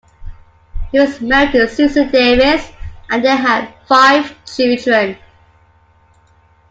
He 0.91 0.99
was 0.99 1.21
married 1.21 1.51
to 1.51 1.67
Susan 1.69 2.09
Davis, 2.11 2.71
and 3.11 3.23
they 3.23 3.35
had 3.37 3.71
five 3.87 4.33
children. 4.45 5.15